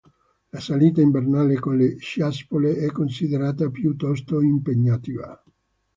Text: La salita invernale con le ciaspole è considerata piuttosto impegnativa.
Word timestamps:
La 0.49 0.59
salita 0.59 0.99
invernale 0.99 1.59
con 1.59 1.77
le 1.77 1.99
ciaspole 1.99 2.75
è 2.77 2.87
considerata 2.87 3.69
piuttosto 3.69 4.41
impegnativa. 4.41 5.39